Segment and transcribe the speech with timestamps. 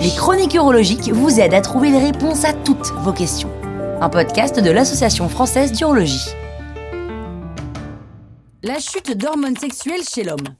[0.00, 3.50] Les chroniques urologiques vous aident à trouver les réponses à toutes vos questions.
[4.00, 6.30] Un podcast de l'Association française d'urologie.
[8.62, 10.54] La chute d'hormones sexuelles chez l'homme.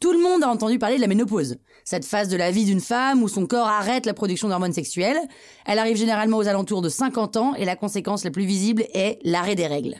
[0.00, 2.80] Tout le monde a entendu parler de la ménopause, cette phase de la vie d'une
[2.80, 5.20] femme où son corps arrête la production d'hormones sexuelles.
[5.64, 9.20] Elle arrive généralement aux alentours de 50 ans et la conséquence la plus visible est
[9.22, 9.94] l'arrêt des règles.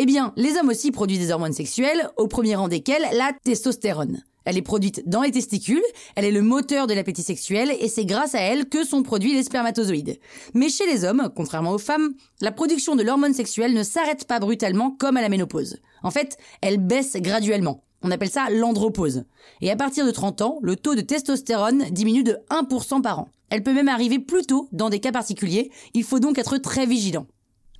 [0.00, 4.22] Eh bien, les hommes aussi produisent des hormones sexuelles, au premier rang desquelles la testostérone.
[4.44, 5.82] Elle est produite dans les testicules,
[6.14, 9.34] elle est le moteur de l'appétit sexuel et c'est grâce à elle que sont produits
[9.34, 10.20] les spermatozoïdes.
[10.54, 14.38] Mais chez les hommes, contrairement aux femmes, la production de l'hormone sexuelle ne s'arrête pas
[14.38, 15.78] brutalement comme à la ménopause.
[16.04, 17.82] En fait, elle baisse graduellement.
[18.02, 19.24] On appelle ça l'andropause.
[19.60, 23.28] Et à partir de 30 ans, le taux de testostérone diminue de 1% par an.
[23.50, 26.86] Elle peut même arriver plus tôt dans des cas particuliers, il faut donc être très
[26.86, 27.26] vigilant.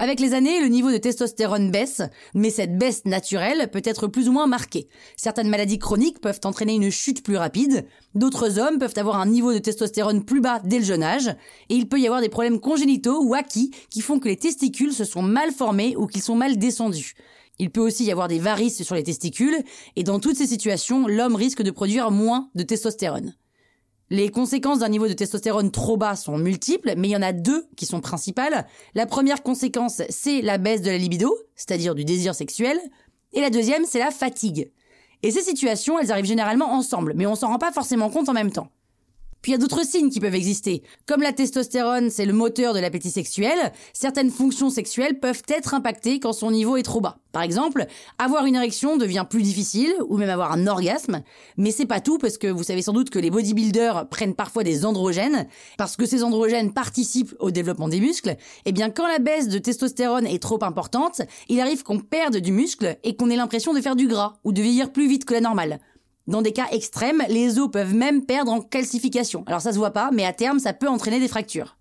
[0.00, 2.02] Avec les années, le niveau de testostérone baisse,
[2.32, 4.88] mais cette baisse naturelle peut être plus ou moins marquée.
[5.16, 7.84] Certaines maladies chroniques peuvent entraîner une chute plus rapide,
[8.14, 11.34] d'autres hommes peuvent avoir un niveau de testostérone plus bas dès le jeune âge,
[11.68, 14.92] et il peut y avoir des problèmes congénitaux ou acquis qui font que les testicules
[14.92, 17.14] se sont mal formés ou qu'ils sont mal descendus.
[17.58, 19.64] Il peut aussi y avoir des varices sur les testicules,
[19.96, 23.34] et dans toutes ces situations, l'homme risque de produire moins de testostérone.
[24.10, 27.32] Les conséquences d'un niveau de testostérone trop bas sont multiples, mais il y en a
[27.32, 28.66] deux qui sont principales.
[28.94, 32.78] La première conséquence, c'est la baisse de la libido, c'est-à-dire du désir sexuel,
[33.34, 34.72] et la deuxième, c'est la fatigue.
[35.22, 38.32] Et ces situations, elles arrivent généralement ensemble, mais on s'en rend pas forcément compte en
[38.32, 38.70] même temps.
[39.42, 40.82] Puis il y a d'autres signes qui peuvent exister.
[41.06, 46.20] Comme la testostérone, c'est le moteur de l'appétit sexuel, certaines fonctions sexuelles peuvent être impactées
[46.20, 47.18] quand son niveau est trop bas.
[47.32, 47.86] Par exemple,
[48.18, 51.22] avoir une érection devient plus difficile, ou même avoir un orgasme.
[51.56, 54.64] Mais c'est pas tout, parce que vous savez sans doute que les bodybuilders prennent parfois
[54.64, 58.36] des androgènes, parce que ces androgènes participent au développement des muscles.
[58.64, 62.50] Eh bien, quand la baisse de testostérone est trop importante, il arrive qu'on perde du
[62.50, 65.34] muscle et qu'on ait l'impression de faire du gras, ou de vieillir plus vite que
[65.34, 65.80] la normale.
[66.28, 69.44] Dans des cas extrêmes, les os peuvent même perdre en calcification.
[69.46, 71.77] Alors ça se voit pas, mais à terme, ça peut entraîner des fractures.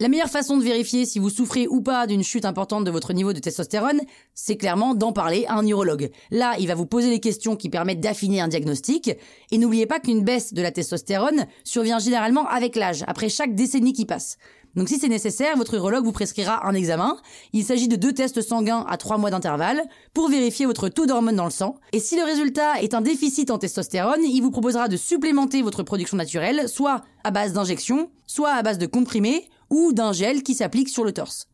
[0.00, 3.12] La meilleure façon de vérifier si vous souffrez ou pas d'une chute importante de votre
[3.12, 4.00] niveau de testostérone,
[4.32, 6.10] c'est clairement d'en parler à un neurologue.
[6.30, 9.10] Là, il va vous poser les questions qui permettent d'affiner un diagnostic.
[9.50, 13.92] Et n'oubliez pas qu'une baisse de la testostérone survient généralement avec l'âge, après chaque décennie
[13.92, 14.38] qui passe.
[14.76, 17.16] Donc si c'est nécessaire, votre urologue vous prescrira un examen.
[17.52, 19.82] Il s'agit de deux tests sanguins à trois mois d'intervalle
[20.14, 21.74] pour vérifier votre taux d'hormones dans le sang.
[21.92, 25.82] Et si le résultat est un déficit en testostérone, il vous proposera de supplémenter votre
[25.82, 30.54] production naturelle, soit à base d'injection, soit à base de comprimés ou d'un gel qui
[30.54, 31.46] s'applique sur le torse.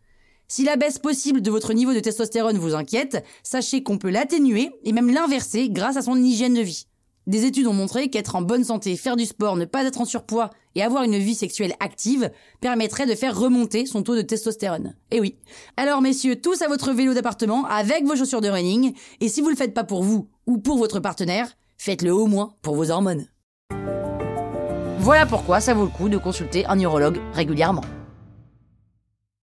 [0.49, 4.71] Si la baisse possible de votre niveau de testostérone vous inquiète, sachez qu'on peut l'atténuer
[4.85, 6.87] et même l'inverser grâce à son hygiène de vie.
[7.27, 10.05] Des études ont montré qu'être en bonne santé, faire du sport, ne pas être en
[10.05, 12.31] surpoids et avoir une vie sexuelle active
[12.61, 14.95] permettrait de faire remonter son taux de testostérone.
[15.11, 15.37] Eh oui.
[15.79, 19.49] Alors messieurs, tous à votre vélo d'appartement avec vos chaussures de running et si vous
[19.49, 23.27] le faites pas pour vous ou pour votre partenaire, faites-le au moins pour vos hormones.
[24.99, 27.85] Voilà pourquoi ça vaut le coup de consulter un urologue régulièrement.